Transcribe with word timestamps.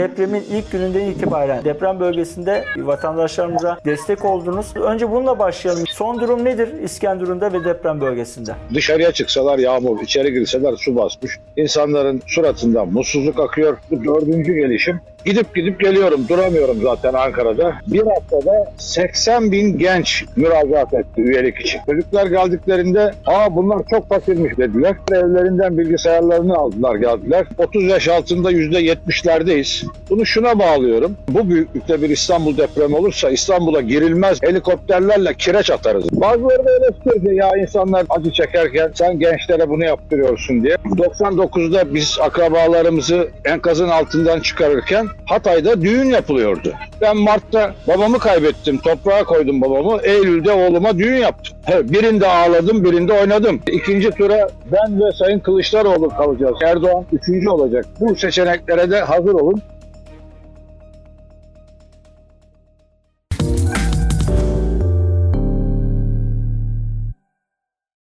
Depremin 0.00 0.44
ilk 0.50 0.72
gününden 0.72 1.00
itibaren 1.00 1.64
deprem 1.64 2.00
bölgesinde 2.00 2.64
vatandaşlarımıza 2.76 3.78
destek 3.84 4.24
oldunuz. 4.24 4.76
Önce 4.76 5.10
bununla 5.10 5.38
başlayalım. 5.38 5.84
Son 5.86 6.20
durum 6.20 6.44
nedir 6.44 6.82
İskenderun'da 6.82 7.52
ve 7.52 7.64
deprem 7.64 8.00
bölgesinde? 8.00 8.54
Dışarıya 8.74 9.12
çıksalar 9.12 9.58
yağmur, 9.58 10.00
içeri 10.00 10.32
girseler 10.32 10.74
su 10.76 10.96
basmış. 10.96 11.38
İnsanların 11.56 12.22
suratından 12.26 12.88
mutsuzluk 12.88 13.40
akıyor. 13.40 13.78
Bu 13.90 14.04
dördüncü 14.04 14.54
gelişim. 14.54 15.00
Gidip 15.24 15.54
gidip 15.54 15.80
geliyorum, 15.80 16.28
duramıyorum 16.28 16.78
zaten 16.82 17.14
Ankara'da. 17.14 17.74
Bir 17.86 18.02
haftada 18.02 18.72
80 18.78 19.52
bin 19.52 19.78
genç 19.78 20.24
müracaat 20.36 20.94
etti 20.94 21.20
üyelik 21.20 21.60
için. 21.60 21.80
Çocuklar 21.86 22.26
geldiklerinde, 22.26 23.10
aa 23.26 23.56
bunlar 23.56 23.82
çok 23.90 24.08
fakirmiş 24.08 24.58
dediler. 24.58 24.96
Evlerinden 25.12 25.78
bilgisayarlarını 25.78 26.54
aldılar 26.54 26.94
geldiler. 26.94 27.46
30 27.58 27.84
yaş 27.84 28.08
altında 28.08 28.52
%70'lerdeyiz. 28.52 29.84
Bunu 30.10 30.26
şuna 30.26 30.58
bağlıyorum. 30.58 31.16
Bu 31.28 31.48
büyüklükte 31.48 32.02
bir 32.02 32.10
İstanbul 32.10 32.56
depremi 32.56 32.96
olursa 32.96 33.30
İstanbul'a 33.30 33.80
girilmez 33.80 34.42
helikopterlerle 34.42 35.34
kireç 35.34 35.70
atarız. 35.70 36.04
Bazıları 36.12 36.64
da 36.64 36.70
eleştirdi 36.76 37.34
ya 37.34 37.50
insanlar 37.56 38.06
acı 38.10 38.30
çekerken 38.30 38.92
sen 38.94 39.18
gençlere 39.18 39.68
bunu 39.68 39.84
yaptırıyorsun 39.84 40.62
diye. 40.62 40.74
99'da 40.74 41.94
biz 41.94 42.18
akrabalarımızı 42.20 43.28
enkazın 43.44 43.88
altından 43.88 44.40
çıkarırken 44.40 45.09
Hatay'da 45.26 45.82
düğün 45.82 46.04
yapılıyordu. 46.04 46.72
Ben 47.00 47.16
Mart'ta 47.16 47.74
babamı 47.88 48.18
kaybettim. 48.18 48.78
Toprağa 48.78 49.24
koydum 49.24 49.60
babamı. 49.60 50.00
Eylül'de 50.02 50.52
oğluma 50.52 50.98
düğün 50.98 51.16
yaptım. 51.16 51.56
Birinde 51.68 52.26
ağladım, 52.26 52.84
birinde 52.84 53.12
oynadım. 53.12 53.60
İkinci 53.72 54.10
tura 54.10 54.48
ben 54.72 55.00
ve 55.00 55.12
Sayın 55.12 55.38
Kılıçdaroğlu 55.38 56.08
kalacağız. 56.08 56.56
Erdoğan 56.64 57.04
üçüncü 57.12 57.48
olacak. 57.48 57.86
Bu 58.00 58.16
seçeneklere 58.16 58.90
de 58.90 59.00
hazır 59.00 59.32
olun. 59.34 59.62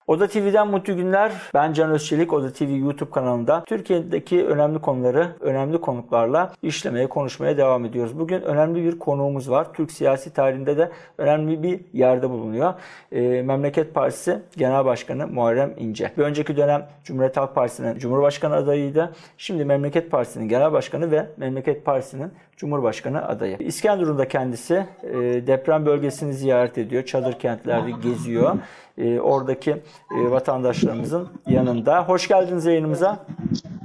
Oda 0.10 0.28
TV'den 0.28 0.68
mutlu 0.68 0.96
günler. 0.96 1.32
Ben 1.54 1.74
Can 1.74 1.92
Özçelik. 1.92 2.34
Oda 2.34 2.54
TV 2.54 2.64
YouTube 2.64 3.10
kanalında 3.12 3.64
Türkiye'deki 3.66 4.46
önemli 4.46 4.80
konuları 4.80 5.28
önemli 5.40 5.82
konuklarla 5.82 6.54
işlemeye, 6.64 7.10
konuşmaya 7.10 7.58
devam 7.58 7.86
ediyoruz. 7.86 8.20
Bugün 8.20 8.42
önemli 8.42 8.84
bir 8.84 9.00
konuğumuz 9.00 9.50
var. 9.50 9.74
Türk 9.74 9.92
siyasi 9.92 10.34
tarihinde 10.34 10.78
de 10.78 10.92
önemli 11.18 11.64
bir 11.64 11.80
yerde 11.94 12.30
bulunuyor. 12.30 12.74
E, 13.12 13.42
Memleket 13.42 13.94
Partisi 13.94 14.40
Genel 14.58 14.86
Başkanı 14.86 15.28
Muharrem 15.28 15.74
İnce. 15.78 16.12
Bir 16.18 16.24
önceki 16.24 16.58
dönem 16.58 16.88
Cumhuriyet 17.04 17.38
Halk 17.38 17.56
Partisi'nin 17.56 18.00
Cumhurbaşkanı 18.00 18.56
adayıydı. 18.56 19.14
Şimdi 19.38 19.66
Memleket 19.66 20.12
Partisi'nin 20.12 20.50
Genel 20.50 20.72
Başkanı 20.72 21.12
ve 21.12 21.28
Memleket 21.38 21.86
Partisi'nin 21.86 22.32
Cumhurbaşkanı 22.60 23.28
adayı. 23.28 23.58
İskenderun'da 23.60 24.28
kendisi 24.28 24.86
e, 25.04 25.18
deprem 25.48 25.86
bölgesini 25.86 26.34
ziyaret 26.34 26.78
ediyor. 26.78 27.04
Çadır 27.04 27.40
kentlerde 27.40 27.92
geziyor. 27.92 28.58
E, 28.98 29.20
oradaki 29.20 29.72
e, 29.72 30.32
vatandaşlarımızın 30.32 31.28
yanında. 31.48 32.04
Hoş 32.04 32.28
geldiniz 32.28 32.66
yayınımıza. 32.66 33.26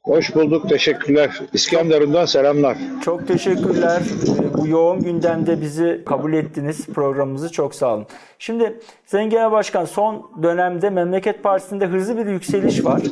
Hoş 0.05 0.35
bulduk. 0.35 0.69
Teşekkürler. 0.69 1.41
İskenderun'dan 1.53 2.25
selamlar. 2.25 2.79
Çok 3.05 3.29
teşekkürler. 3.29 4.03
E, 4.43 4.59
bu 4.59 4.67
yoğun 4.67 5.01
gündemde 5.01 5.61
bizi 5.61 6.03
kabul 6.07 6.33
ettiniz. 6.33 6.87
Programımızı 6.87 7.53
çok 7.53 7.75
sağ 7.75 7.95
olun. 7.95 8.07
Şimdi 8.39 8.81
Sayın 9.07 9.31
Genel 9.31 9.53
Başkan 9.53 9.85
son 9.85 10.31
dönemde 10.43 10.91
Memleket 10.91 11.43
Partisi'nde 11.43 11.87
hızlı 11.87 12.19
bir 12.19 12.27
yükseliş 12.27 12.85
var. 12.85 13.03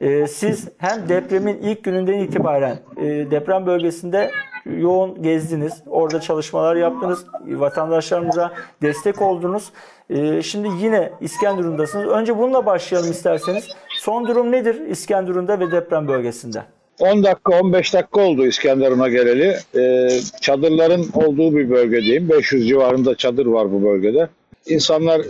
E, 0.00 0.26
siz 0.26 0.68
hem 0.78 1.08
depremin 1.08 1.58
ilk 1.62 1.84
gününden 1.84 2.18
itibaren 2.18 2.78
e, 2.96 3.04
deprem 3.06 3.66
bölgesinde 3.66 4.30
yoğun 4.76 5.22
gezdiniz. 5.22 5.72
Orada 5.86 6.20
çalışmalar 6.20 6.76
yaptınız. 6.76 7.24
Vatandaşlarımıza 7.46 8.52
destek 8.82 9.22
oldunuz. 9.22 9.72
Ee, 10.10 10.42
şimdi 10.42 10.68
yine 10.80 11.12
İskenderun'dasınız. 11.20 12.06
Önce 12.06 12.38
bununla 12.38 12.66
başlayalım 12.66 13.10
isterseniz. 13.10 13.68
Son 13.98 14.28
durum 14.28 14.52
nedir 14.52 14.80
İskenderun'da 14.86 15.60
ve 15.60 15.70
deprem 15.70 16.08
bölgesinde? 16.08 16.62
10 17.00 17.24
dakika 17.24 17.60
15 17.60 17.94
dakika 17.94 18.20
oldu 18.20 18.46
İskenderun'a 18.46 19.08
geleli. 19.08 19.56
Ee, 19.76 20.08
çadırların 20.40 21.06
olduğu 21.14 21.56
bir 21.56 21.70
bölgedeyim. 21.70 22.28
500 22.28 22.68
civarında 22.68 23.14
çadır 23.14 23.46
var 23.46 23.72
bu 23.72 23.82
bölgede. 23.82 24.28
İnsanlar 24.66 25.20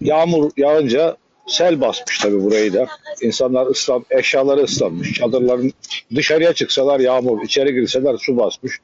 yağmur 0.00 0.50
yağınca 0.56 1.16
sel 1.46 1.80
basmış 1.80 2.18
tabii 2.18 2.42
burayı 2.42 2.72
da. 2.72 2.86
İnsanlar 3.22 3.66
ıslan, 3.66 4.04
eşyaları 4.10 4.60
ıslanmış. 4.60 5.12
Çadırların 5.12 5.72
dışarıya 6.14 6.52
çıksalar 6.52 7.00
yağmur, 7.00 7.42
içeri 7.42 7.74
girseler 7.74 8.16
su 8.16 8.36
basmış. 8.36 8.80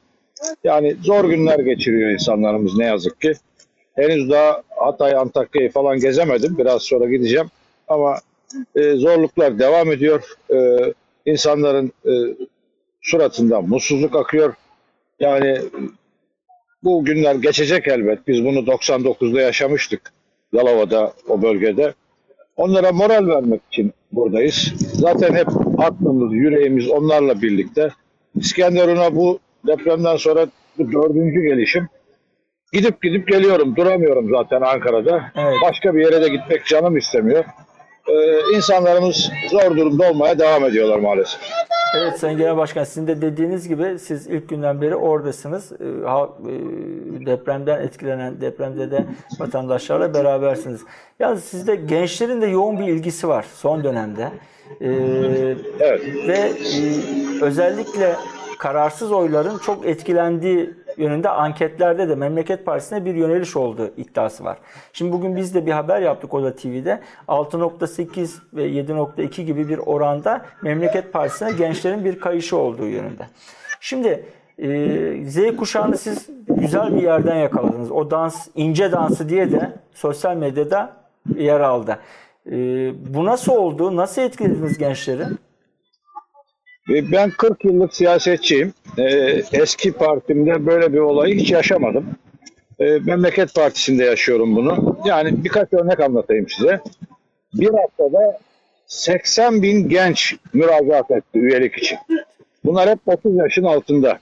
Yani 0.63 0.95
zor 1.03 1.25
günler 1.25 1.59
geçiriyor 1.59 2.09
insanlarımız 2.09 2.77
ne 2.77 2.85
yazık 2.85 3.21
ki. 3.21 3.33
Henüz 3.95 4.29
daha 4.29 4.61
Hatay, 4.69 5.15
Antakya'yı 5.15 5.71
falan 5.71 5.99
gezemedim. 5.99 6.57
Biraz 6.57 6.81
sonra 6.81 7.09
gideceğim. 7.09 7.47
Ama 7.87 8.19
e, 8.75 8.91
zorluklar 8.95 9.59
devam 9.59 9.91
ediyor. 9.91 10.23
E, 10.53 10.79
insanların 11.25 11.91
e, 12.05 12.11
suratından 13.01 13.69
mutsuzluk 13.69 14.15
akıyor. 14.15 14.53
Yani 15.19 15.61
bu 16.83 17.05
günler 17.05 17.35
geçecek 17.35 17.87
elbet. 17.87 18.27
Biz 18.27 18.45
bunu 18.45 18.59
99'da 18.59 19.41
yaşamıştık. 19.41 20.13
Yalova'da, 20.53 21.13
o 21.27 21.41
bölgede. 21.41 21.93
Onlara 22.57 22.91
moral 22.91 23.27
vermek 23.27 23.61
için 23.71 23.93
buradayız. 24.11 24.73
Zaten 24.77 25.33
hep 25.33 25.47
aklımız, 25.77 26.33
yüreğimiz 26.33 26.89
onlarla 26.89 27.41
birlikte. 27.41 27.89
İskenderun'a 28.35 29.15
bu 29.15 29.39
depremden 29.67 30.15
sonra 30.15 30.47
bu 30.77 30.91
dördüncü 30.91 31.41
gelişim. 31.41 31.89
Gidip 32.73 33.01
gidip 33.01 33.27
geliyorum. 33.27 33.75
Duramıyorum 33.75 34.29
zaten 34.31 34.61
Ankara'da. 34.61 35.21
Evet. 35.35 35.55
Başka 35.63 35.95
bir 35.95 36.01
yere 36.01 36.21
de 36.21 36.29
gitmek 36.29 36.65
canım 36.65 36.97
istemiyor. 36.97 37.45
Ee, 38.07 38.55
insanlarımız 38.55 39.31
zor 39.49 39.77
durumda 39.77 40.09
olmaya 40.11 40.39
devam 40.39 40.65
ediyorlar 40.65 40.99
maalesef. 40.99 41.39
Evet 41.97 42.19
Sayın 42.19 42.37
Genel 42.37 42.57
Başkan 42.57 42.83
sizin 42.83 43.07
de 43.07 43.21
dediğiniz 43.21 43.67
gibi 43.67 43.99
siz 43.99 44.27
ilk 44.27 44.49
günden 44.49 44.81
beri 44.81 44.95
oradasınız. 44.95 45.71
Ee, 45.71 45.85
e, 45.85 47.25
depremden 47.25 47.81
etkilenen 47.81 48.41
depremde 48.41 48.91
de 48.91 49.05
vatandaşlarla 49.39 50.13
berabersiniz. 50.13 50.81
Yalnız 51.19 51.43
sizde 51.43 51.75
gençlerin 51.75 52.41
de 52.41 52.45
yoğun 52.47 52.79
bir 52.79 52.87
ilgisi 52.87 53.27
var 53.27 53.45
son 53.55 53.83
dönemde. 53.83 54.27
Ee, 54.81 54.87
Evet. 55.79 56.01
ve 56.27 56.37
e, 56.37 56.51
özellikle 57.41 58.15
kararsız 58.59 59.11
oyların 59.11 59.57
çok 59.57 59.85
etkilendiği 59.85 60.73
yönünde 60.97 61.29
anketlerde 61.29 62.09
de 62.09 62.15
Memleket 62.15 62.65
Partisi'ne 62.65 63.05
bir 63.05 63.15
yöneliş 63.15 63.55
olduğu 63.55 63.87
iddiası 63.97 64.43
var. 64.43 64.57
Şimdi 64.93 65.11
bugün 65.11 65.35
biz 65.35 65.55
de 65.55 65.65
bir 65.65 65.71
haber 65.71 66.01
yaptık 66.01 66.33
Oda 66.33 66.55
TV'de. 66.55 66.99
6.8 67.27 68.37
ve 68.53 68.69
7.2 68.69 69.41
gibi 69.41 69.69
bir 69.69 69.77
oranda 69.77 70.45
Memleket 70.61 71.13
Partisi'ne 71.13 71.51
gençlerin 71.51 72.05
bir 72.05 72.19
kayışı 72.19 72.57
olduğu 72.57 72.87
yönünde. 72.87 73.27
Şimdi 73.79 74.25
e, 74.57 75.25
Z 75.25 75.55
kuşağını 75.57 75.97
siz 75.97 76.29
güzel 76.47 76.95
bir 76.95 77.01
yerden 77.01 77.35
yakaladınız. 77.35 77.91
O 77.91 78.11
dans, 78.11 78.47
ince 78.55 78.91
dansı 78.91 79.29
diye 79.29 79.51
de 79.51 79.73
sosyal 79.93 80.37
medyada 80.37 80.93
yer 81.35 81.59
aldı. 81.59 81.99
E, 82.45 82.51
bu 83.15 83.25
nasıl 83.25 83.51
oldu? 83.51 83.95
Nasıl 83.95 84.21
etkilediniz 84.21 84.77
gençleri? 84.77 85.23
E, 86.91 87.11
Ben 87.11 87.31
40 87.31 87.65
yıllık 87.65 87.95
siyasetçiyim. 87.95 88.73
Ee, 88.97 89.41
Eski 89.53 89.91
partimde 89.91 90.65
böyle 90.65 90.93
bir 90.93 90.99
olayı 90.99 91.35
hiç 91.35 91.51
yaşamadım. 91.51 92.05
Ee, 92.79 92.99
Memleket 93.05 93.55
Partisi'nde 93.55 94.03
yaşıyorum 94.03 94.55
bunu. 94.55 94.97
Yani 95.05 95.43
birkaç 95.43 95.73
örnek 95.73 95.99
anlatayım 95.99 96.49
size. 96.49 96.79
Bir 97.53 97.69
haftada 97.69 98.39
80 98.87 99.61
bin 99.61 99.89
genç 99.89 100.35
müracaat 100.53 101.11
etti 101.11 101.39
üyelik 101.39 101.77
için. 101.77 101.97
Bunlar 102.65 102.89
hep 102.89 102.99
30 103.05 103.35
yaşın 103.35 103.63
altında. 103.63 104.19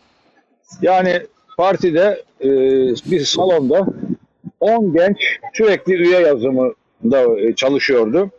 Yani 0.81 1.22
partide 1.58 2.23
e, 2.41 2.49
bir 3.11 3.26
salonda 3.26 3.85
10 4.59 4.94
genç 4.94 5.17
sürekli 5.53 5.94
üye 5.94 6.20
yazımında 6.20 7.40
e, 7.40 7.55
çalışıyordu. 7.55 8.29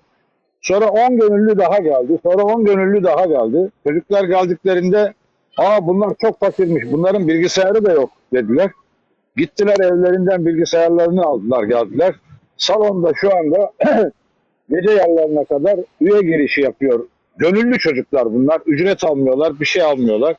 Sonra 0.63 0.89
10 0.89 1.17
gönüllü 1.17 1.59
daha 1.59 1.79
geldi. 1.79 2.19
Sonra 2.23 2.43
10 2.43 2.65
gönüllü 2.65 3.05
daha 3.05 3.27
geldi. 3.27 3.71
Çocuklar 3.87 4.25
geldiklerinde 4.25 5.15
aa 5.57 5.87
bunlar 5.87 6.13
çok 6.21 6.41
fakirmiş. 6.41 6.85
Bunların 6.93 7.29
bilgisayarı 7.29 7.85
da 7.85 7.93
yok 7.93 8.11
dediler. 8.33 8.71
Gittiler 9.37 9.81
evlerinden 9.81 10.47
bilgisayarlarını 10.47 11.23
aldılar 11.23 11.65
geldiler. 11.65 12.15
Salonda 12.57 13.13
şu 13.15 13.37
anda 13.37 13.73
gece 14.71 14.91
yarılarına 14.91 15.45
kadar 15.45 15.81
üye 16.01 16.23
girişi 16.23 16.61
yapıyor. 16.61 17.07
Gönüllü 17.37 17.79
çocuklar 17.79 18.35
bunlar. 18.35 18.61
Ücret 18.67 19.05
almıyorlar, 19.05 19.61
bir 19.61 19.65
şey 19.67 19.83
almıyorlar. 19.83 20.37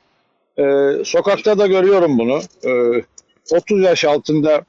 Ee, 0.59 1.03
sokakta 1.03 1.57
da 1.57 1.67
görüyorum 1.67 2.19
bunu. 2.19 2.39
Ee, 2.65 3.01
30 3.55 3.83
yaş 3.83 4.05
altında 4.05 4.61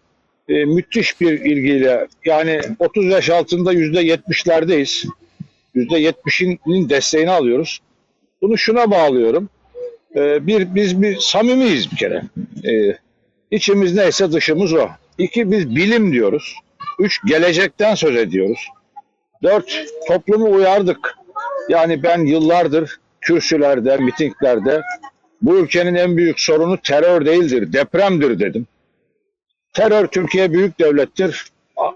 e, 0.49 0.65
müthiş 0.65 1.21
bir 1.21 1.41
ilgiyle 1.41 2.07
yani 2.25 2.61
30 2.79 3.05
yaş 3.05 3.31
altında 3.31 3.73
%70'lerdeyiz. 3.73 5.07
%70'inin 5.75 6.89
desteğini 6.89 7.31
alıyoruz. 7.31 7.81
Bunu 8.43 8.59
şuna 8.59 8.91
bağlıyorum. 8.91 9.49
e, 10.17 10.47
bir 10.47 10.75
biz 10.75 11.03
bir 11.03 11.17
samimiyiz 11.17 11.93
bir 11.93 11.97
kere. 11.97 12.23
E, 12.65 12.97
içimiz 13.51 13.95
neyse 13.95 14.33
dışımız 14.33 14.73
o. 14.73 14.89
İki 15.19 15.51
biz 15.51 15.77
bilim 15.77 16.13
diyoruz. 16.13 16.55
Üç 16.99 17.21
gelecekten 17.27 17.95
söz 17.95 18.17
ediyoruz. 18.17 18.69
Dört 19.43 19.85
toplumu 20.09 20.55
uyardık. 20.55 21.15
Yani 21.69 22.03
ben 22.03 22.27
yıllardır 22.27 23.01
kürsülerde, 23.21 23.97
mitinglerde 23.97 24.83
bu 25.43 25.57
ülkenin 25.57 25.95
en 25.95 26.17
büyük 26.17 26.41
sorunu 26.41 26.79
terör 26.83 27.27
değildir, 27.27 27.73
depremdir 27.73 28.39
dedim. 28.39 28.67
Terör 29.73 30.07
Türkiye 30.07 30.53
büyük 30.53 30.81
devlettir. 30.81 31.47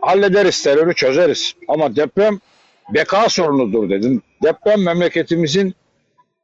Hallederiz 0.01 0.63
terörü 0.63 0.95
çözeriz. 0.95 1.55
Ama 1.69 1.97
deprem 1.97 2.39
beka 2.95 3.29
sorunudur 3.29 3.91
dedim. 3.91 4.23
Deprem 4.43 4.85
memleketimizin 4.85 5.75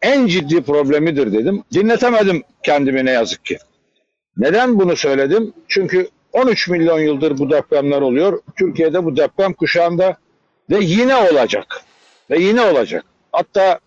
en 0.03 0.27
ciddi 0.27 0.63
problemidir 0.63 1.33
dedim. 1.33 1.65
Dinletemedim 1.73 2.43
kendimi 2.63 3.05
ne 3.05 3.11
yazık 3.11 3.45
ki. 3.45 3.59
Neden 4.37 4.79
bunu 4.79 4.97
söyledim? 4.97 5.53
Çünkü 5.69 6.09
13 6.33 6.69
milyon 6.69 6.99
yıldır 6.99 7.39
bu 7.39 7.51
depremler 7.51 8.01
oluyor. 8.01 8.43
Türkiye'de 8.57 9.05
bu 9.05 9.17
deprem 9.17 9.53
kuşağında 9.53 10.17
ve 10.71 10.79
yine 10.81 11.17
olacak. 11.17 11.81
Ve 12.31 12.39
yine 12.39 12.61
olacak. 12.61 13.05
Hatta 13.33 13.79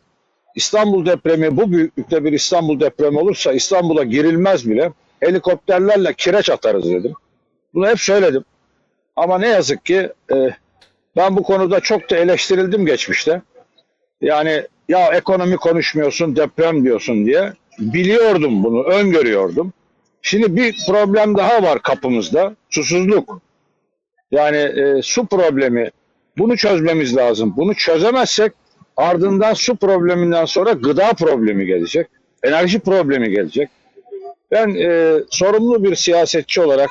İstanbul 0.55 1.05
depremi 1.05 1.57
bu 1.57 1.71
büyüklükte 1.71 2.23
bir 2.23 2.33
İstanbul 2.33 2.79
depremi 2.79 3.19
olursa 3.19 3.53
İstanbul'a 3.53 4.03
girilmez 4.03 4.69
bile. 4.69 4.91
Helikopterlerle 5.19 6.13
kireç 6.13 6.49
atarız 6.49 6.85
dedim. 6.85 7.13
Bunu 7.73 7.87
hep 7.87 7.99
söyledim. 7.99 8.43
Ama 9.15 9.39
ne 9.39 9.47
yazık 9.47 9.85
ki 9.85 10.09
e, 10.33 10.35
ben 11.15 11.35
bu 11.35 11.43
konuda 11.43 11.79
çok 11.79 12.09
da 12.09 12.17
eleştirildim 12.17 12.85
geçmişte. 12.85 13.41
Yani 14.21 14.63
ya 14.89 15.07
ekonomi 15.07 15.57
konuşmuyorsun, 15.57 16.35
deprem 16.35 16.83
diyorsun 16.83 17.25
diye. 17.25 17.53
Biliyordum 17.79 18.63
bunu, 18.63 18.83
öngörüyordum. 18.83 19.73
Şimdi 20.21 20.55
bir 20.55 20.85
problem 20.87 21.37
daha 21.37 21.63
var 21.63 21.81
kapımızda. 21.81 22.55
Susuzluk. 22.69 23.41
Yani 24.31 24.57
e, 24.57 25.01
su 25.01 25.25
problemi. 25.25 25.91
Bunu 26.37 26.57
çözmemiz 26.57 27.15
lazım. 27.15 27.53
Bunu 27.57 27.75
çözemezsek 27.75 28.51
ardından 28.97 29.53
su 29.53 29.75
probleminden 29.75 30.45
sonra 30.45 30.71
gıda 30.71 31.13
problemi 31.13 31.65
gelecek. 31.65 32.07
Enerji 32.43 32.79
problemi 32.79 33.29
gelecek. 33.29 33.69
Ben 34.51 34.75
e, 34.75 35.19
sorumlu 35.29 35.83
bir 35.83 35.95
siyasetçi 35.95 36.61
olarak, 36.61 36.89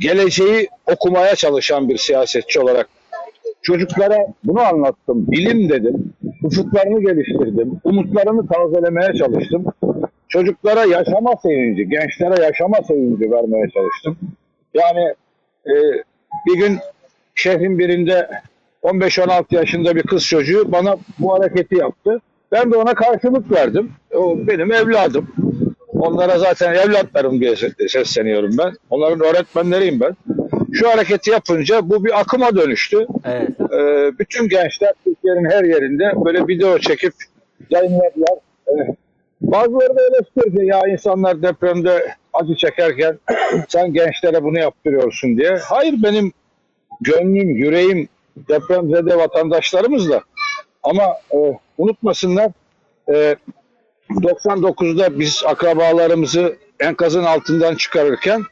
geleceği 0.00 0.68
okumaya 0.86 1.36
çalışan 1.36 1.88
bir 1.88 1.98
siyasetçi 1.98 2.60
olarak 2.60 2.88
çocuklara 3.66 4.18
bunu 4.44 4.60
anlattım. 4.60 5.30
Bilim 5.30 5.68
dedim. 5.68 6.12
Ufuklarını 6.42 7.00
geliştirdim. 7.00 7.80
Umutlarını 7.84 8.46
tazelemeye 8.46 9.12
çalıştım. 9.14 9.64
Çocuklara 10.28 10.84
yaşama 10.84 11.36
sevinci, 11.42 11.88
gençlere 11.88 12.44
yaşama 12.44 12.76
sevinci 12.88 13.30
vermeye 13.30 13.68
çalıştım. 13.74 14.18
Yani 14.74 15.14
e, 15.66 15.74
bir 16.46 16.58
gün 16.58 16.78
şehrin 17.34 17.78
birinde 17.78 18.30
15-16 18.82 19.44
yaşında 19.50 19.96
bir 19.96 20.02
kız 20.02 20.26
çocuğu 20.26 20.72
bana 20.72 20.96
bu 21.18 21.34
hareketi 21.34 21.76
yaptı. 21.76 22.20
Ben 22.52 22.72
de 22.72 22.76
ona 22.76 22.94
karşılık 22.94 23.52
verdim. 23.52 23.90
O 24.14 24.46
benim 24.46 24.72
evladım. 24.72 25.28
Onlara 25.88 26.38
zaten 26.38 26.74
evlatlarım 26.74 27.40
diye 27.40 27.56
sesleniyorum 27.88 28.50
ben. 28.58 28.72
Onların 28.90 29.20
öğretmenleriyim 29.20 30.00
ben. 30.00 30.16
Şu 30.72 30.88
hareketi 30.88 31.30
yapınca 31.30 31.90
bu 31.90 32.04
bir 32.04 32.20
akıma 32.20 32.56
dönüştü. 32.56 33.06
Evet. 33.24 33.50
Ee, 33.60 34.18
bütün 34.18 34.48
gençler 34.48 34.92
Türkiye'nin 35.04 35.50
her 35.50 35.64
yerinde 35.64 36.12
böyle 36.24 36.48
video 36.48 36.78
çekip 36.78 37.12
yayınladılar. 37.70 38.38
Ee, 38.68 38.96
bazıları 39.40 39.96
da 39.96 40.00
eleştirdi 40.02 40.66
ya 40.66 40.80
insanlar 40.88 41.42
depremde 41.42 42.14
acı 42.32 42.54
çekerken 42.54 43.18
sen 43.68 43.92
gençlere 43.92 44.42
bunu 44.42 44.58
yaptırıyorsun 44.58 45.36
diye. 45.36 45.58
Hayır 45.62 45.94
benim 46.02 46.32
gönlüm, 47.00 47.48
yüreğim 47.48 48.08
depremzede 48.36 49.18
vatandaşlarımızla. 49.18 50.20
Ama 50.82 51.04
e, 51.32 51.58
unutmasınlar 51.78 52.50
e, 53.08 53.36
99'da 54.10 55.18
biz 55.18 55.42
akrabalarımızı 55.46 56.56
enkazın 56.80 57.24
altından 57.24 57.74
çıkarırken 57.74 58.42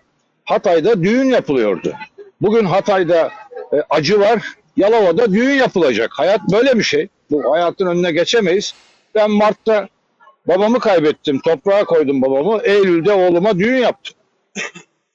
Hatay'da 0.44 1.02
düğün 1.02 1.30
yapılıyordu. 1.30 1.92
Bugün 2.40 2.64
Hatay'da 2.64 3.30
e, 3.72 3.76
acı 3.90 4.20
var, 4.20 4.42
Yalova'da 4.76 5.32
düğün 5.32 5.54
yapılacak. 5.54 6.10
Hayat 6.12 6.40
böyle 6.52 6.78
bir 6.78 6.82
şey. 6.82 7.08
Bu 7.30 7.52
hayatın 7.52 7.86
önüne 7.86 8.12
geçemeyiz. 8.12 8.74
Ben 9.14 9.30
Mart'ta 9.30 9.88
babamı 10.48 10.78
kaybettim, 10.78 11.40
toprağa 11.40 11.84
koydum 11.84 12.22
babamı. 12.22 12.60
Eylül'de 12.62 13.12
oğluma 13.12 13.58
düğün 13.58 13.76
yaptım. 13.76 14.16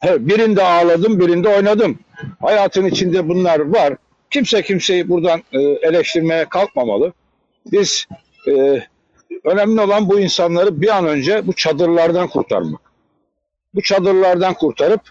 birinde 0.05 0.63
ağladım, 0.63 1.19
birinde 1.19 1.49
oynadım. 1.49 1.99
Hayatın 2.41 2.85
içinde 2.85 3.29
bunlar 3.29 3.59
var. 3.59 3.93
Kimse 4.29 4.61
kimseyi 4.61 5.09
buradan 5.09 5.43
e, 5.53 5.59
eleştirmeye 5.59 6.45
kalkmamalı. 6.45 7.13
Biz 7.71 8.05
e, 8.47 8.83
önemli 9.43 9.81
olan 9.81 10.09
bu 10.09 10.19
insanları 10.19 10.81
bir 10.81 10.97
an 10.97 11.07
önce 11.07 11.47
bu 11.47 11.53
çadırlardan 11.53 12.27
kurtarmak. 12.27 12.81
Bu 13.73 13.81
çadırlardan 13.81 14.53
kurtarıp 14.53 15.01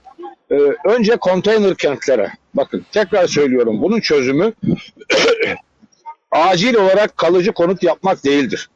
e, 0.50 0.54
önce 0.84 1.16
konteyner 1.16 1.74
kentlere, 1.74 2.32
bakın 2.54 2.86
tekrar 2.92 3.26
söylüyorum 3.26 3.82
bunun 3.82 4.00
çözümü 4.00 4.52
acil 6.30 6.74
olarak 6.74 7.16
kalıcı 7.16 7.52
konut 7.52 7.82
yapmak 7.82 8.24
değildir. 8.24 8.68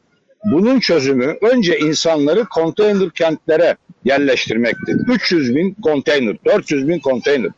Bunun 0.44 0.80
çözümü 0.80 1.36
önce 1.40 1.78
insanları 1.78 2.44
konteyner 2.44 3.10
kentlere 3.10 3.76
yerleştirmektir. 4.04 4.96
300 5.08 5.54
bin 5.56 5.74
konteyner, 5.74 6.36
400 6.44 6.88
bin 6.88 6.98
konteyner. 6.98 7.50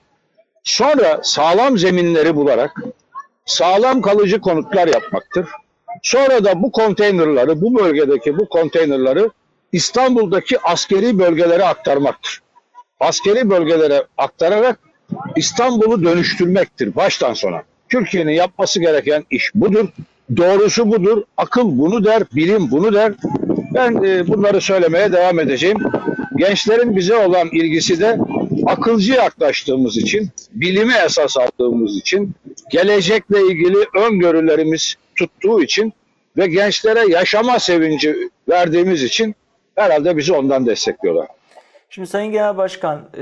Sonra 0.65 1.21
sağlam 1.23 1.79
zeminleri 1.79 2.37
bularak 2.37 2.83
sağlam 3.47 4.03
kalıcı 4.03 4.41
konutlar 4.41 4.89
yapmaktır. 4.89 5.49
Sonra 6.03 6.45
da 6.45 6.63
bu 6.63 6.73
konteynerları, 6.73 7.61
bu 7.61 7.79
bölgedeki 7.79 8.39
bu 8.39 8.49
konteynerları 8.49 9.31
İstanbul'daki 9.73 10.61
askeri 10.61 11.19
bölgelere 11.19 11.65
aktarmaktır. 11.65 12.44
Askeri 13.01 13.51
bölgelere 13.51 14.05
aktararak 14.19 14.79
İstanbul'u 15.37 16.05
dönüştürmektir 16.05 16.97
baştan 16.97 17.35
sona. 17.35 17.63
Türkiye'nin 17.89 18.33
yapması 18.33 18.81
gereken 18.81 19.25
iş 19.31 19.51
budur. 19.55 19.89
Doğrusu 20.37 20.91
budur. 20.91 21.23
Akıl 21.37 21.79
bunu 21.79 22.05
der, 22.05 22.23
bilim 22.35 22.71
bunu 22.71 22.95
der. 22.95 23.13
Ben 23.75 24.03
e, 24.05 24.29
bunları 24.29 24.61
söylemeye 24.61 25.13
devam 25.13 25.41
edeceğim. 25.41 25.79
Gençlerin 26.37 26.97
bize 26.97 27.17
olan 27.17 27.49
ilgisi 27.53 28.01
de 28.01 28.19
akılcı 28.67 29.13
yaklaştığımız 29.13 29.97
için, 29.97 30.31
bilime 30.53 30.95
esas 31.07 31.37
aldığımız 31.37 31.97
için, 31.97 32.35
gelecekle 32.71 33.41
ilgili 33.41 33.79
öngörülerimiz 33.95 34.95
tuttuğu 35.17 35.63
için 35.63 35.93
ve 36.37 36.47
gençlere 36.47 37.13
yaşama 37.13 37.59
sevinci 37.59 38.17
verdiğimiz 38.49 39.03
için 39.03 39.35
herhalde 39.77 40.17
bizi 40.17 40.33
ondan 40.33 40.67
destekliyorlar. 40.67 41.27
Şimdi 41.95 42.09
Sayın 42.09 42.33
Genel 42.33 42.57
Başkan 42.57 43.01
e, 43.17 43.21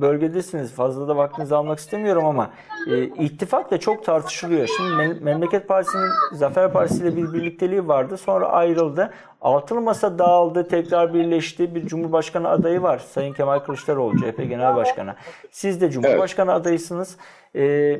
bölgedesiniz. 0.00 0.72
Fazla 0.72 1.08
da 1.08 1.16
vaktinizi 1.16 1.54
almak 1.54 1.78
istemiyorum 1.78 2.24
ama 2.24 2.50
e, 2.90 3.02
ittifak 3.04 3.70
da 3.70 3.80
çok 3.80 4.04
tartışılıyor. 4.04 4.68
Şimdi 4.76 5.24
Memleket 5.24 5.68
Partisi'nin 5.68 6.10
Zafer 6.32 6.72
Partisi 6.72 7.02
ile 7.02 7.16
bir 7.16 7.32
birlikteliği 7.32 7.88
vardı. 7.88 8.16
Sonra 8.16 8.48
ayrıldı. 8.48 9.10
Altılı 9.40 9.80
Masa 9.80 10.18
dağıldı. 10.18 10.68
Tekrar 10.68 11.14
birleşti. 11.14 11.74
Bir 11.74 11.86
Cumhurbaşkanı 11.86 12.48
adayı 12.48 12.82
var. 12.82 12.98
Sayın 12.98 13.32
Kemal 13.32 13.58
Kılıçdaroğlu 13.58 14.18
CHP 14.18 14.36
Genel 14.36 14.76
Başkanı. 14.76 15.14
Siz 15.50 15.80
de 15.80 15.90
Cumhurbaşkanı 15.90 16.50
evet. 16.50 16.60
adayısınız. 16.60 17.16
E, 17.56 17.96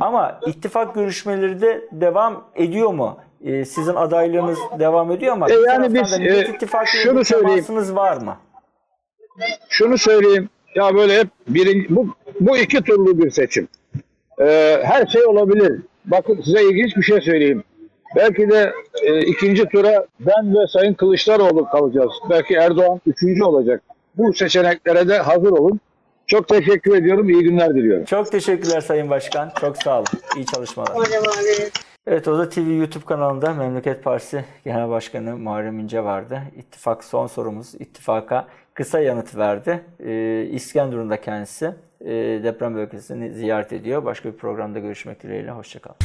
ama 0.00 0.40
ittifak 0.46 0.94
görüşmeleri 0.94 1.60
de 1.60 1.88
devam 1.92 2.44
ediyor 2.54 2.90
mu? 2.90 3.18
Sizin 3.44 3.94
adaylığınız 3.94 4.58
devam 4.78 5.10
ediyor 5.10 5.32
ama 5.32 5.50
e 5.50 5.54
yani 5.54 5.94
biz 5.94 6.12
e, 6.20 6.86
şunu 6.86 7.24
söyleyeyim. 7.24 7.96
var 7.96 8.16
mı? 8.16 8.36
Şunu 9.68 9.98
söyleyeyim. 9.98 10.48
Ya 10.74 10.94
böyle 10.94 11.18
hep 11.18 11.28
birinci, 11.48 11.96
bu, 11.96 12.14
bu 12.40 12.56
iki 12.58 12.82
turlu 12.82 13.18
bir 13.18 13.30
seçim. 13.30 13.68
Ee, 14.40 14.80
her 14.84 15.06
şey 15.06 15.24
olabilir. 15.24 15.80
Bakın 16.04 16.42
size 16.44 16.62
ilginç 16.62 16.96
bir 16.96 17.02
şey 17.02 17.20
söyleyeyim. 17.20 17.64
Belki 18.16 18.50
de 18.50 18.72
e, 19.02 19.20
ikinci 19.20 19.64
tura 19.64 20.06
ben 20.20 20.54
ve 20.54 20.66
Sayın 20.66 20.94
Kılıçdaroğlu 20.94 21.68
kalacağız. 21.68 22.12
Belki 22.30 22.54
Erdoğan 22.54 23.00
üçüncü 23.06 23.44
olacak. 23.44 23.82
Bu 24.16 24.32
seçeneklere 24.32 25.08
de 25.08 25.18
hazır 25.18 25.50
olun. 25.50 25.80
Çok 26.26 26.48
teşekkür 26.48 26.96
ediyorum. 26.96 27.30
İyi 27.30 27.42
günler 27.42 27.74
diliyorum. 27.74 28.04
Çok 28.04 28.32
teşekkürler 28.32 28.80
Sayın 28.80 29.10
Başkan. 29.10 29.52
Çok 29.60 29.76
sağ 29.76 29.98
olun. 29.98 30.06
İyi 30.36 30.46
çalışmalar. 30.46 30.94
Evet 32.06 32.28
Oda 32.28 32.48
TV 32.48 32.60
YouTube 32.60 33.04
kanalında 33.04 33.54
Memleket 33.54 34.04
Partisi 34.04 34.44
Genel 34.64 34.88
Başkanı 34.88 35.36
Muharrem 35.36 35.78
İnce 35.78 36.04
vardı. 36.04 36.42
İttifak 36.56 37.04
son 37.04 37.26
sorumuz. 37.26 37.74
İttifaka 37.74 38.48
kısa 38.74 39.00
yanıt 39.00 39.36
verdi. 39.36 39.84
Ee, 40.00 40.48
İskenderun'da 40.50 41.20
kendisi 41.20 41.74
e, 42.00 42.10
deprem 42.44 42.74
bölgesini 42.74 43.32
ziyaret 43.32 43.72
ediyor. 43.72 44.04
Başka 44.04 44.32
bir 44.32 44.36
programda 44.36 44.78
görüşmek 44.78 45.22
dileğiyle. 45.22 45.50
Hoşçakalın. 45.50 45.96